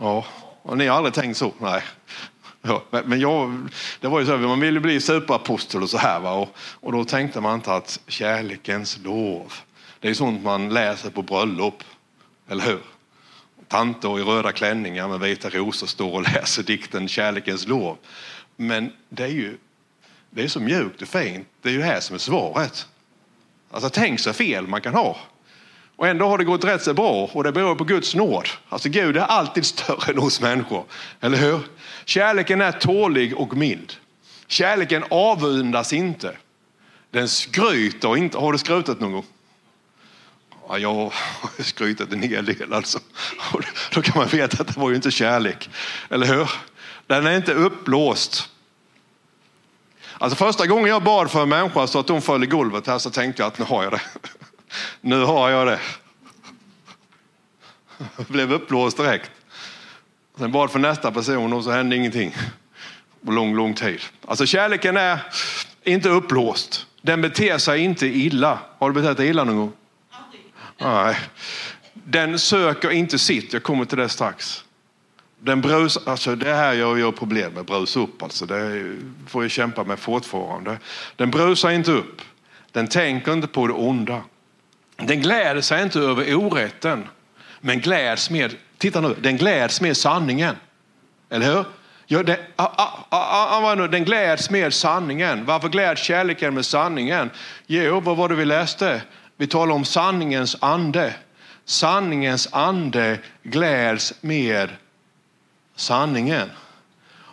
[0.00, 0.24] Ja,
[0.62, 1.52] och ni har aldrig tänkt så?
[1.58, 1.82] Nej.
[2.62, 3.68] Ja, men jag,
[4.00, 6.20] det var ju så här, man ville bli superapostel och så här.
[6.20, 6.32] Va?
[6.32, 9.52] Och, och då tänkte man inte att kärlekens lov,
[10.00, 11.82] det är sånt man läser på bröllop.
[12.48, 12.80] Eller hur?
[13.68, 17.96] tanter i röda klänningar med vita rosor står och läser dikten Kärlekens lov.
[18.56, 19.58] Men det är ju
[20.30, 21.48] det är så mjukt och fint.
[21.62, 22.86] Det är ju det här som är svaret.
[23.70, 25.16] Alltså tänk så fel man kan ha.
[25.96, 28.48] Och ändå har det gått rätt så bra och det beror på Guds nåd.
[28.68, 30.84] Alltså Gud är alltid större än oss människor.
[31.20, 31.60] Eller hur?
[32.04, 33.92] Kärleken är tålig och mild.
[34.46, 36.36] Kärleken avundas inte.
[37.10, 38.38] Den skryter inte.
[38.38, 39.24] Har du skrutit någon gång?
[40.68, 41.12] Ja, jag har
[41.62, 42.98] skrytit en hel del alltså.
[43.94, 45.70] Då kan man veta att det var ju inte kärlek.
[46.10, 46.50] Eller hur?
[47.06, 48.48] Den är inte uppblåst.
[50.18, 52.98] Alltså första gången jag bad för en människa så att hon föll i golvet här
[52.98, 54.00] så tänkte jag att nu har jag det.
[55.00, 55.80] Nu har jag det.
[58.16, 59.30] Jag blev uppblåst direkt.
[60.38, 62.36] Sen bad för nästa person och så hände ingenting.
[63.26, 64.00] På lång, lång tid.
[64.26, 65.20] Alltså kärleken är
[65.84, 66.86] inte uppblåst.
[67.02, 68.58] Den beter sig inte illa.
[68.78, 69.72] Har du betett dig illa någon gång?
[70.78, 71.16] Nej.
[71.92, 73.52] Den söker inte sitt.
[73.52, 74.64] Jag kommer till det strax.
[75.40, 78.46] Den brus, alltså det här jag gör problem med, brus upp alltså.
[78.46, 80.78] Det får jag kämpa med fortfarande.
[81.16, 82.22] Den brusar inte upp.
[82.72, 84.22] Den tänker inte på det onda.
[84.96, 87.08] Den gläder sig inte över orätten.
[87.60, 90.56] Men gläds med, titta nu, den gläds med sanningen.
[91.30, 91.64] Eller hur?
[92.06, 92.68] Ja, den, a,
[93.10, 95.44] a, a, den gläds med sanningen.
[95.44, 97.30] Varför gläds kärleken med sanningen?
[97.66, 99.02] Jo, vad var det vi läste?
[99.40, 101.14] Vi talar om sanningens ande.
[101.64, 104.68] Sanningens ande gläds med
[105.76, 106.50] sanningen.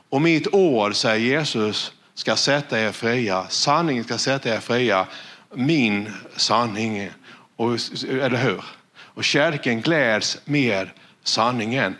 [0.09, 3.45] Och mitt ord, säger Jesus, ska sätta er fria.
[3.49, 5.07] Sanningen ska sätta er fria.
[5.53, 7.09] Min sanning.
[7.55, 7.71] Och,
[8.09, 8.63] eller hur?
[8.97, 10.89] Och kärleken gläds med
[11.23, 11.95] sanningen.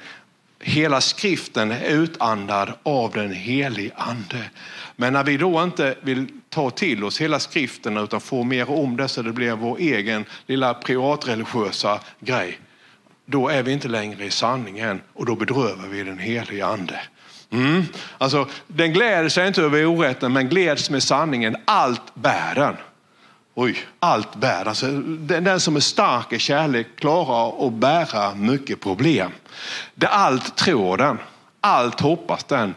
[0.60, 4.50] Hela skriften är utandad av den helige ande.
[4.96, 8.98] Men när vi då inte vill ta till oss hela skriften utan få mer om
[8.98, 12.60] det så det blir vår egen lilla privatreligiösa grej.
[13.26, 17.00] Då är vi inte längre i sanningen och då bedrövar vi den helige ande.
[17.50, 17.84] Mm.
[18.18, 21.56] Alltså, den gläder sig inte över orätten men gläds med sanningen.
[21.66, 22.76] Allt bär den.
[23.56, 24.68] Oj, allt bär.
[24.68, 29.32] Alltså, den, den som är stark i kärlek klarar att bära mycket problem.
[29.96, 31.18] Det allt tror den,
[31.62, 32.76] allt hoppas den,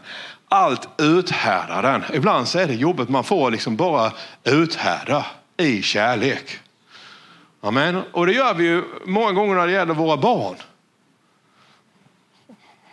[0.49, 2.03] allt uthärdar den.
[2.13, 4.11] Ibland så är det jobbigt, man får liksom bara
[4.43, 5.25] uthärda
[5.57, 6.59] i kärlek.
[7.61, 8.03] Amen.
[8.11, 10.55] Och det gör vi ju många gånger när det gäller våra barn.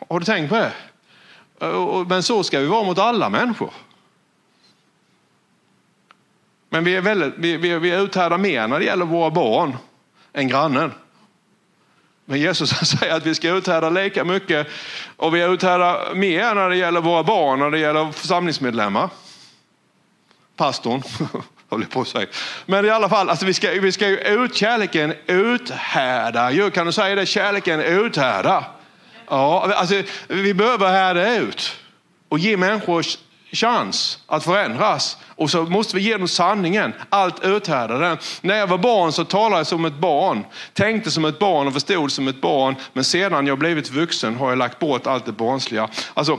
[0.09, 0.73] Har du tänkt på det?
[2.09, 3.71] Men så ska vi vara mot alla människor.
[6.69, 9.77] Men vi är, väldigt, vi, vi, vi uthärdar mer när det gäller våra barn
[10.33, 10.93] än grannen.
[12.27, 14.67] Men Jesus säger att vi ska uthärda lika mycket
[15.17, 19.11] och vi uthärdar mer när det gäller våra barn, när det gäller församlingsmedlemmar.
[20.57, 21.03] Pastorn,
[21.69, 22.27] håller på att säga.
[22.67, 26.71] Men i alla fall, alltså vi ska, vi ska ut kärleken uthärda.
[26.71, 27.27] Kan du säga det?
[27.27, 28.65] Kärleken uthärda.
[29.29, 31.77] Ja, alltså, vi behöver härda ut
[32.29, 33.07] och ge människor
[33.53, 35.17] chans att förändras.
[35.29, 36.93] Och så måste vi ge dem sanningen.
[37.09, 38.19] Allt uthärdar den.
[38.41, 40.45] När jag var barn så talade jag som ett barn.
[40.73, 42.75] Tänkte som ett barn och förstod som ett barn.
[42.93, 45.89] Men sedan jag blivit vuxen har jag lagt bort allt det barnsliga.
[46.15, 46.39] Alltså,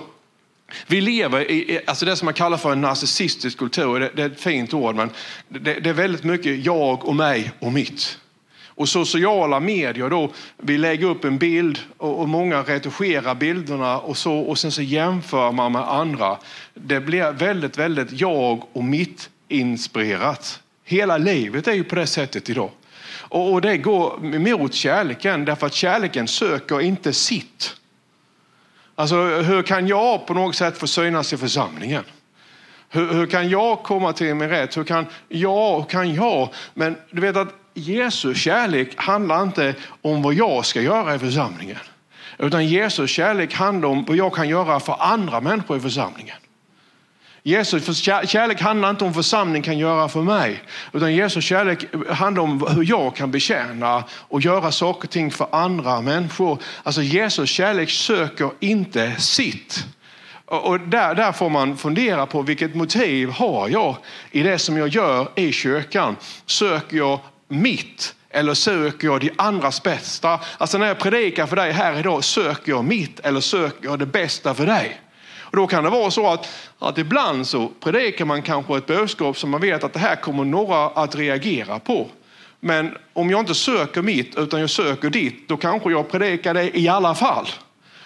[0.88, 4.00] vi lever i alltså det som man kallar för en narcissistisk kultur.
[4.00, 5.10] Det, det är ett fint ord men
[5.50, 8.20] det, det är väldigt mycket jag och mig och mitt.
[8.78, 14.34] Och sociala medier då, vi lägger upp en bild och, många retuscherar bilderna och, så,
[14.34, 16.38] och sen så jämför man med andra.
[16.74, 20.62] Det blir väldigt, väldigt jag och mitt inspirerat.
[20.84, 22.70] Hela livet är ju på det sättet idag.
[23.10, 27.76] Och, och det går emot kärleken därför att kärleken söker inte sitt.
[28.96, 32.04] Alltså hur kan jag på något sätt få synas i församlingen?
[32.90, 34.78] Hur, hur, kan jag komma till min rätt?
[34.78, 35.78] Hur kan jag?
[35.78, 36.50] Hur kan jag?
[36.74, 41.78] Men du vet att Jesu kärlek handlar inte om vad jag ska göra i församlingen.
[42.40, 46.36] Utan Jesus kärlek handlar om vad jag kan göra för andra människor i församlingen.
[47.44, 50.64] Jesus kärlek handlar inte om vad församlingen kan göra för mig.
[50.94, 55.48] Utan Jesus kärlek handlar om hur jag kan betjäna och göra saker och ting för
[55.52, 56.60] andra människor.
[56.84, 59.86] Alltså Jesus kärlek söker inte sitt.
[60.46, 63.98] Och där, där får man fundera på vilket motiv har jag
[64.32, 66.16] i det som jag gör i kyrkan.
[66.46, 70.40] Söker jag mitt eller söker jag de andras bästa?
[70.58, 74.06] Alltså när jag predikar för dig här idag, söker jag mitt eller söker jag det
[74.06, 75.02] bästa för dig?
[75.50, 76.48] Och då kan det vara så att,
[76.80, 80.46] att ibland så predikar man kanske ett budskap som man vet att det här kommer
[80.46, 82.08] några att reagera på.
[82.60, 86.78] Men om jag inte söker mitt utan jag söker ditt, då kanske jag predikar det
[86.78, 87.48] i alla fall.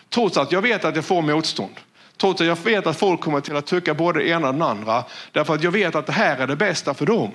[0.10, 1.76] Trots att jag vet att jag får motstånd.
[2.18, 4.66] Trots att jag vet att folk kommer till att tycka både det ena och det
[4.66, 5.04] andra.
[5.32, 7.32] Därför att jag vet att det här är det bästa för dem.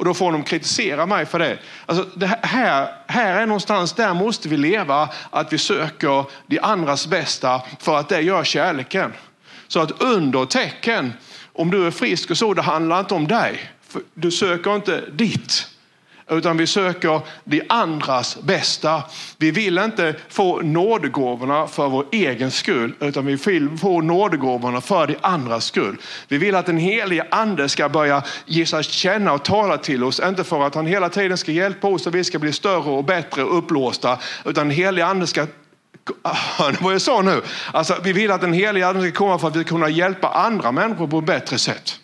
[0.00, 1.58] Och då får de kritisera mig för det.
[1.86, 7.06] Alltså det här, här är någonstans, där måste vi leva, att vi söker de andras
[7.06, 9.12] bästa för att det gör kärleken.
[9.68, 11.12] Så att under tecken,
[11.52, 13.70] om du är frisk och så, det handlar inte om dig.
[14.14, 15.69] Du söker inte ditt
[16.30, 19.02] utan vi söker de andras bästa.
[19.38, 25.06] Vi vill inte få nådegåvorna för vår egen skull, utan vi vill få nådegåvorna för
[25.06, 25.96] de andras skull.
[26.28, 30.20] Vi vill att den helige ande ska börja ge sig känna och tala till oss,
[30.20, 33.04] inte för att han hela tiden ska hjälpa oss och vi ska bli större och
[33.04, 35.46] bättre och upplåsta, utan den helige ande ska
[36.24, 37.42] Hör ni vad jag sa nu?
[37.72, 40.28] Alltså, vi vill att den helige ande ska komma för att vi ska kunna hjälpa
[40.28, 42.00] andra människor på ett bättre sätt.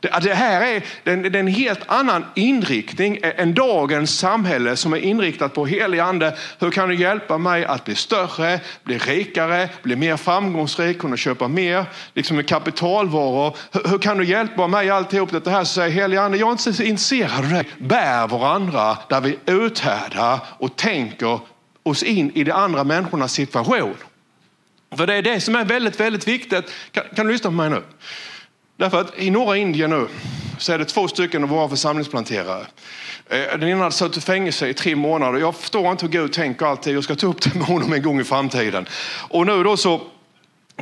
[0.00, 5.54] Det här är, det är en helt annan inriktning än dagens samhälle som är inriktat
[5.54, 6.36] på helig ande.
[6.58, 11.48] Hur kan du hjälpa mig att bli större, bli rikare, bli mer framgångsrik, kunna köpa
[11.48, 13.56] mer liksom med kapitalvaror.
[13.72, 15.64] Hur, kan du hjälpa mig alltihop det här?
[15.64, 17.64] Så säger helig ande, jag är inte så intresserad av det.
[17.78, 21.40] Bär varandra där vi uthärdar och tänker
[21.82, 23.94] oss in i de andra människornas situation.
[24.96, 26.64] För det är det som är väldigt, väldigt viktigt.
[26.92, 27.82] Kan, kan du lyssna på mig nu?
[28.76, 30.08] Därför att i norra Indien nu
[30.58, 32.66] så är det två stycken av våra församlingsplanterare.
[33.28, 35.38] Eh, den ena hade suttit i fängelse i tre månader.
[35.38, 36.96] Jag förstår inte hur Gud tänker alltid.
[36.96, 38.88] Jag ska ta upp det med honom en gång i framtiden.
[39.28, 40.00] Och nu då så,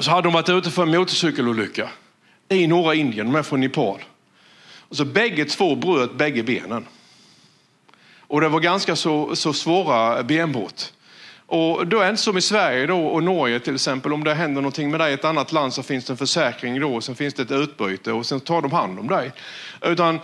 [0.01, 1.89] så hade de varit ute för en motorcykelolycka
[2.49, 3.27] i norra Indien.
[3.27, 4.05] De är från Nepal.
[4.89, 6.87] Och så bägge två bröt bägge benen.
[8.19, 10.93] Och det var ganska så, så svåra benbrott.
[11.47, 14.35] Och då är det inte som i Sverige då, och Norge till exempel, om det
[14.35, 17.05] händer någonting med dig i ett annat land så finns det en försäkring då, och
[17.05, 19.33] sen finns det ett utbyte och sen tar de hand om dig.
[19.83, 20.21] Utan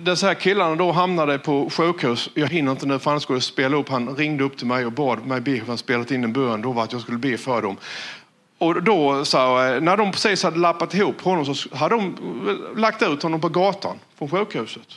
[0.00, 2.30] dessa här killarna då hamnade på sjukhus.
[2.34, 3.88] Jag hinner inte nu för han skulle spela upp.
[3.88, 5.62] Han ringde upp till mig och bad mig be.
[5.66, 7.76] Han spelat in en bön då var att jag skulle be för dem.
[8.58, 9.38] Och då så,
[9.80, 12.16] när de precis hade lappat ihop honom så hade de
[12.76, 14.88] lagt ut honom på gatan från sjukhuset.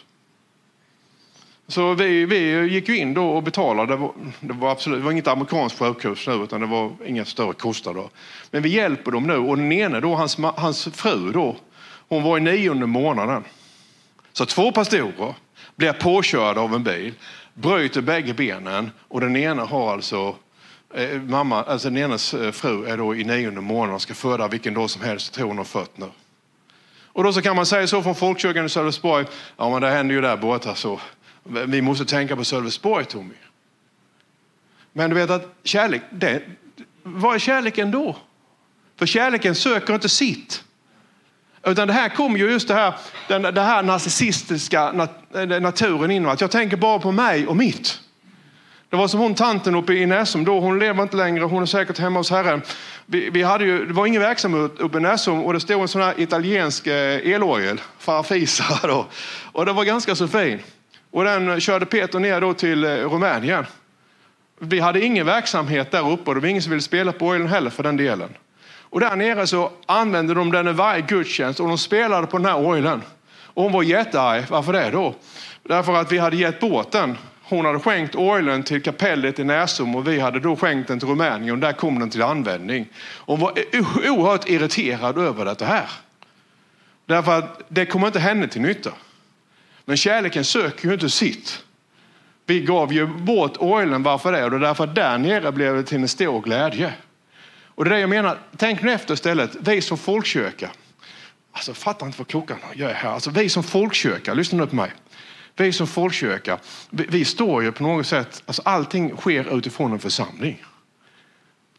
[1.69, 3.93] Så vi, vi gick ju in då och betalade.
[3.93, 7.25] Det var, det var, absolut, det var inget amerikanskt sjukhus nu, utan det var inga
[7.25, 8.09] större kostnader.
[8.51, 11.55] Men vi hjälper dem nu och den ene då, hans, hans fru då,
[12.09, 13.43] hon var i nionde månaden.
[14.33, 15.33] Så två pastorer
[15.75, 17.13] blir påkörda av en bil,
[17.53, 20.35] bryter bägge benen och den ena har alltså
[20.93, 24.47] eh, mamma, alltså den enas eh, fru är då i nionde månaden och ska föda
[24.47, 26.05] vilken dag som helst, tror hon har fött nu.
[27.17, 29.25] Och då så kan man säga så från folkkyrkan i Sölvesborg,
[29.57, 30.99] ja men det händer ju där borta så.
[31.67, 33.33] Vi måste tänka på Sölvesborg, Tommy.
[34.93, 36.41] Men du vet att kärlek, det,
[37.03, 38.17] vad är kärleken då?
[38.95, 40.63] För kärleken söker inte sitt.
[41.63, 42.93] Utan det här kommer ju just det här,
[43.27, 46.25] den, det här narcissistiska nat, eh, naturen in.
[46.25, 47.99] Att jag tänker bara på mig och mitt.
[48.89, 51.65] Det var som hon tanten uppe i Näsum då, hon lever inte längre, hon är
[51.65, 52.61] säkert hemma hos Herren.
[53.05, 55.87] Vi, vi hade ju, det var ingen verksamhet uppe i Näsum och det stod en
[55.87, 59.05] sån här italiensk eh, elorgel, Farfisa då.
[59.51, 60.59] Och det var ganska så fin.
[61.11, 63.65] Och den körde Peter ner då till eh, Rumänien.
[64.59, 67.47] Vi hade ingen verksamhet där uppe och det var ingen som ville spela på orgeln
[67.47, 68.29] heller för den delen.
[68.89, 72.45] Och där nere så använde de den i varje gudstjänst och de spelade på den
[72.45, 73.01] här orgeln.
[73.57, 74.43] Och hon var jättearg.
[74.49, 75.15] Varför det då?
[75.63, 77.17] Därför att vi hade gett båten.
[77.43, 81.07] Hon hade skänkt orgeln till kapellet i Näsum och vi hade då skänkt den till
[81.07, 82.85] Rumänien och där kom den till användning.
[83.25, 83.51] Hon var
[84.09, 85.89] oerhört irriterad över det här.
[87.05, 88.91] Därför att det kommer inte henne till nytta.
[89.87, 91.63] Men kärleken söker ju inte sitt.
[92.45, 94.45] Vi gav ju bort orgeln, varför det?
[94.45, 96.93] Och därför att där nere blev det till en stor glädje.
[97.65, 100.69] Och det är det jag menar, tänk nu efter istället, vi som folkkyrka.
[101.51, 103.09] Alltså fattar inte vad klockan gör här.
[103.09, 104.93] Alltså vi som folkkyrka, lyssna nu på mig.
[105.55, 109.99] Vi som folkkyrka, vi, vi står ju på något sätt, alltså allting sker utifrån en
[109.99, 110.63] församling.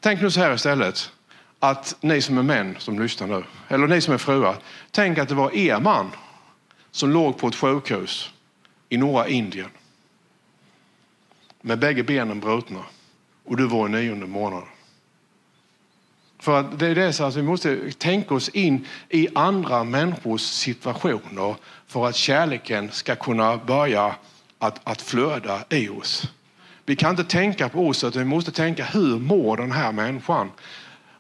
[0.01, 1.11] Tänk nu så här istället,
[1.59, 4.57] att ni som är män som lyssnar nu, eller ni som är fruar,
[4.91, 6.11] tänk att det var er man
[6.91, 8.31] som låg på ett sjukhus
[8.89, 9.71] i norra Indien
[11.61, 12.83] med bägge benen brutna
[13.45, 14.69] och du var i nionde månaden.
[16.39, 20.41] För att det är det så att vi måste tänka oss in i andra människors
[20.41, 24.15] situationer för att kärleken ska kunna börja
[24.59, 26.29] att, att flöda i oss.
[26.85, 30.51] Vi kan inte tänka på oss, utan vi måste tänka hur mår den här människan?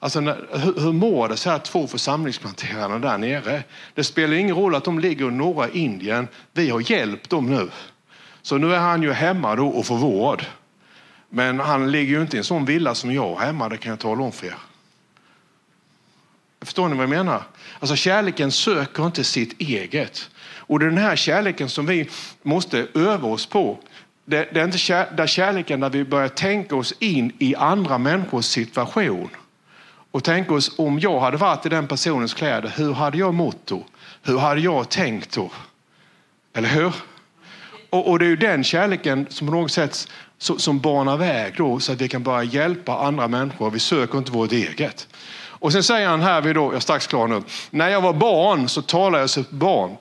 [0.00, 3.62] Alltså, hur, hur mår det så här två församlingsplanterarna där nere?
[3.94, 6.28] Det spelar ingen roll att de ligger i norra Indien.
[6.52, 7.70] Vi har hjälpt dem nu.
[8.42, 10.44] Så nu är han ju hemma då och får vård.
[11.30, 13.90] Men han ligger ju inte i en sån villa som jag har hemma, det kan
[13.90, 14.54] jag tala om för er.
[16.60, 17.42] Förstår ni vad jag menar?
[17.80, 20.30] Alltså kärleken söker inte sitt eget.
[20.56, 22.08] Och det är den här kärleken som vi
[22.42, 23.78] måste öva oss på.
[24.24, 27.98] Det, det är inte kär, där kärleken där vi börjar tänka oss in i andra
[27.98, 29.28] människors situation
[30.10, 33.66] och tänk oss om jag hade varit i den personens kläder, hur hade jag mått
[33.66, 33.84] då?
[34.22, 35.50] Hur hade jag tänkt då?
[36.54, 36.92] Eller hur?
[37.90, 41.80] Och, och det är ju den kärleken som på något sätt som banar väg då,
[41.80, 43.70] så att vi kan börja hjälpa andra människor.
[43.70, 45.08] Vi söker inte vårt eget.
[45.60, 47.42] Och sen säger han här, då, jag är strax klar nu.
[47.70, 49.96] När jag var barn så talade jag som ett barn.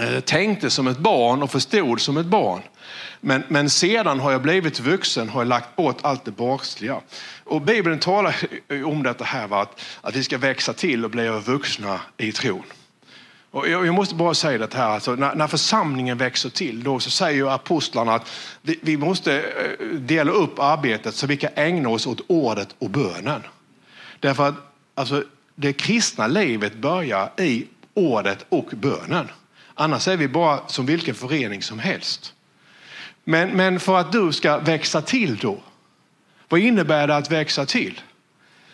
[0.00, 2.62] Eh, tänkte som ett barn och förstod som ett barn.
[3.20, 7.00] Men, men sedan har jag blivit vuxen, har jag lagt bort allt det barnsliga.
[7.44, 8.36] Och Bibeln talar
[8.84, 12.62] om detta här, att, att vi ska växa till och bli vuxna i tron.
[13.50, 17.10] Och jag, måste bara säga det här, alltså, när, när, församlingen växer till då så
[17.10, 18.30] säger apostlarna att
[18.62, 22.90] vi, vi måste eh, dela upp arbetet så vi kan ägna oss åt ordet och
[22.90, 23.42] bönen.
[24.20, 24.54] Därför att
[24.94, 29.28] alltså, det kristna livet börjar i ordet och bönen.
[29.74, 32.32] Annars är vi bara som vilken förening som helst.
[33.28, 35.58] Men, men för att du ska växa till då,
[36.48, 38.00] vad innebär det att växa till?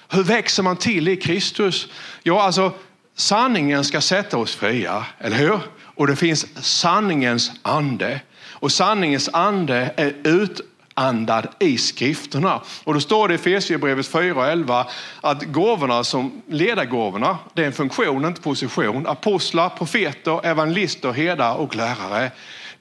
[0.09, 1.89] Hur växer man till i Kristus?
[2.23, 2.73] Ja, alltså
[3.17, 5.59] sanningen ska sätta oss fria, eller hur?
[5.81, 8.21] Och det finns sanningens ande.
[8.51, 12.61] Och sanningens ande är utandad i skrifterna.
[12.85, 14.85] Och då står det i Efesierbrevet 4.11
[15.21, 19.07] att gåvorna som ledargåvorna, det är en funktion, inte position.
[19.07, 22.31] Apostlar, profeter, evangelister, herdar och lärare.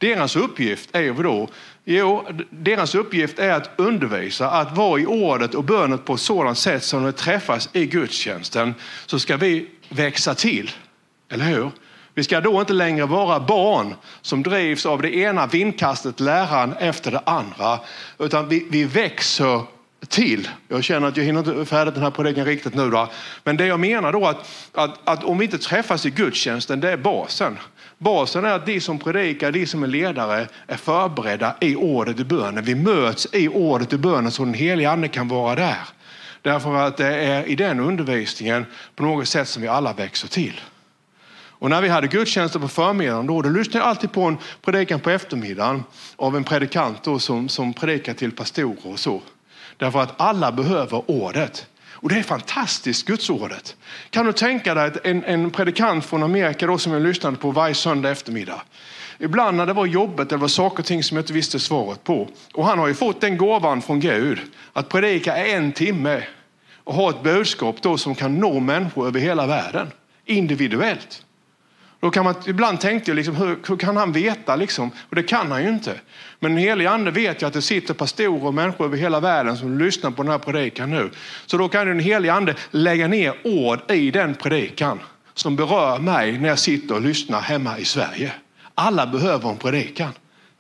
[0.02, 1.49] Deras uppgift är då
[1.86, 6.58] Jo, deras uppgift är att undervisa, att vara i ordet och bönen på ett sådant
[6.58, 8.76] sätt som de träffas i gudstjänsten.
[9.06, 10.72] Så ska vi växa till,
[11.32, 11.72] eller hur?
[12.14, 17.12] Vi ska då inte längre vara barn som drivs av det ena vindkastet, läran efter
[17.12, 17.80] det andra,
[18.20, 19.62] utan vi, vi växer
[20.08, 20.49] till.
[20.68, 22.89] Jag känner att jag hinner inte färdigt den här predikan riktigt nu.
[22.89, 23.10] Då.
[23.43, 26.89] Men det jag menar då att, att, att om vi inte träffas i gudstjänsten, det
[26.89, 27.58] är basen.
[28.02, 32.24] Basen är att de som predikar, de som är ledare, är förberedda i ordet i
[32.24, 32.64] bönen.
[32.64, 35.78] Vi möts i ordet i bönen så den helige ande kan vara där.
[36.41, 40.62] Därför att det är i den undervisningen på något sätt som vi alla växer till.
[41.34, 44.99] Och när vi hade gudstjänster på förmiddagen då, då lyssnade jag alltid på en predikan
[44.99, 45.84] på eftermiddagen
[46.16, 49.22] av en predikant då som, som predikar till pastorer och så.
[49.78, 51.68] Därför att alla behöver ordet.
[52.02, 53.76] Och det är fantastiskt, Gudsordet.
[54.10, 57.76] Kan du tänka dig en, en predikant från Amerika då som jag lyssnade på varje
[57.76, 58.62] söndag eftermiddag.
[59.20, 62.04] Ibland när det var jobbet eller var saker och ting som jag inte visste svaret
[62.04, 62.30] på.
[62.54, 64.39] Och han har ju fått den gåvan från Gud
[64.74, 66.24] att predika en timme
[66.84, 69.88] och ha ett budskap då som kan nå människor över hela världen
[70.26, 71.26] individuellt.
[72.02, 74.56] Då kan man, ibland tänkte jag, liksom, hur, hur, kan han veta?
[74.56, 74.91] Liksom?
[75.10, 75.95] Och det kan han ju inte.
[76.39, 79.58] Men den helige ande vet ju att det sitter pastorer och människor över hela världen
[79.58, 81.12] som lyssnar på den här predikan nu.
[81.45, 84.99] Så då kan den helige ande lägga ner ord i den predikan
[85.34, 88.34] som berör mig när jag sitter och lyssnar hemma i Sverige.
[88.76, 90.12] Alla behöver en predikan.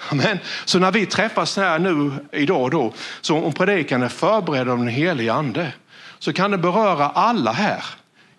[0.09, 0.39] Amen.
[0.65, 4.87] Så när vi träffas här nu idag då, så om predikan är förberedd av den
[4.87, 5.73] helige ande,
[6.19, 7.83] så kan det beröra alla här.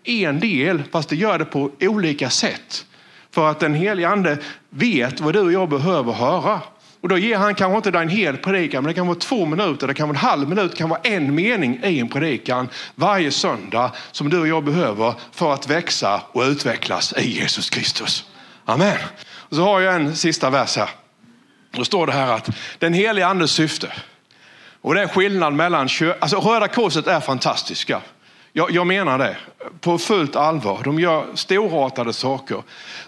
[0.04, 2.86] En del, fast det gör det på olika sätt.
[3.32, 4.38] För att den helige ande
[4.70, 6.60] vet vad du och jag behöver höra.
[7.00, 9.46] Och då ger han kanske inte dig en hel predikan, men det kan vara två
[9.46, 12.68] minuter, det kan vara en halv minut, det kan vara en mening i en predikan
[12.94, 18.24] varje söndag som du och jag behöver för att växa och utvecklas i Jesus Kristus.
[18.64, 18.96] Amen.
[19.24, 20.90] Och så har jag en sista vers här.
[21.70, 23.92] Då står det här att den heliga andes syfte,
[24.80, 25.88] och det är skillnad mellan,
[26.20, 28.00] alltså Röda korset är fantastiska.
[28.54, 29.36] Jag, jag, menar det
[29.80, 30.80] på fullt allvar.
[30.84, 32.62] De gör storartade saker.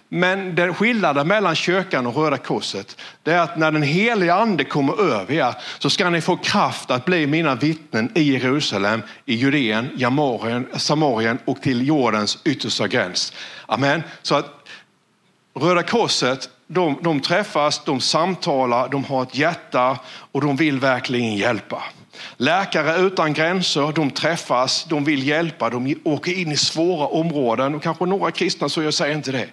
[0.09, 4.65] Men den skillnaden mellan kyrkan och Röda Korset det är att när den heliga ande
[4.65, 9.35] kommer över er så ska ni få kraft att bli mina vittnen i Jerusalem, i
[9.35, 13.33] Judeen, Jamarien, Samarien och till jordens yttersta gräns.
[13.67, 14.03] Amen.
[14.23, 14.47] Så att
[15.55, 19.99] Röda Korset de, de träffas, de samtalar, de har ett hjärta
[20.33, 21.83] och de vill verkligen hjälpa.
[22.37, 27.83] Läkare utan gränser, de träffas, de vill hjälpa, de åker in i svåra områden och
[27.83, 29.49] kanske några kristna, så jag säger inte det.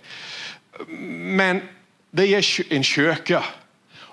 [1.11, 1.61] Men
[2.11, 3.43] vi är en kyrka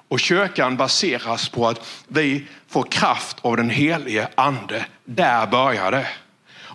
[0.09, 4.87] och kyrkan baseras på att vi får kraft av den helige ande.
[5.05, 6.07] Där börjar det.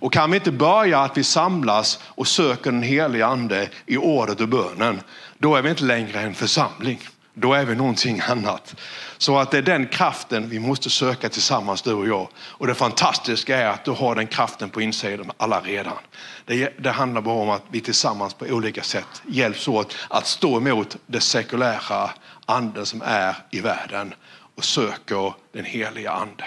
[0.04, 4.42] Och kan vi inte börja att vi samlas och söker den helige ande i ordet
[4.42, 5.02] och bönen,
[5.38, 7.00] då är vi inte längre en församling.
[7.34, 8.76] Då är vi någonting annat.
[9.18, 12.28] Så att det är den kraften vi måste söka tillsammans du och jag.
[12.38, 15.98] Och det fantastiska är att du har den kraften på insidan alla redan.
[16.46, 20.58] Det, det handlar bara om att vi tillsammans på olika sätt hjälps åt att stå
[20.58, 22.10] emot det sekulära
[22.46, 24.14] anden som är i världen
[24.56, 26.46] och söker den heliga ande.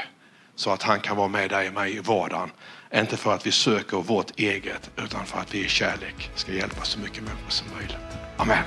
[0.57, 2.51] Så att han kan vara med dig och mig i vardagen.
[2.95, 6.85] Inte för att vi söker vårt eget utan för att vi i kärlek ska hjälpa
[6.85, 7.97] så mycket människor som möjligt.
[8.37, 8.65] Amen.